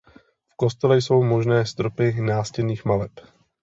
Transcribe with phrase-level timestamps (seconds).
[0.49, 3.11] V kostele jsou možné stopy nástěnných maleb.